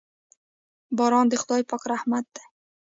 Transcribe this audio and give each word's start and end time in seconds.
باران 0.97 1.25
د 1.29 1.33
خداے 1.41 1.63
پاک 1.69 1.83
رحمت 1.91 2.25
دے 2.35 2.43